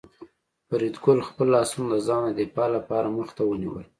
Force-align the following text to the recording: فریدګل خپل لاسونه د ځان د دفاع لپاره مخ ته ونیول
فریدګل 0.67 1.19
خپل 1.29 1.47
لاسونه 1.55 1.87
د 1.91 1.97
ځان 2.07 2.23
د 2.27 2.31
دفاع 2.39 2.67
لپاره 2.77 3.07
مخ 3.17 3.27
ته 3.37 3.43
ونیول 3.45 3.85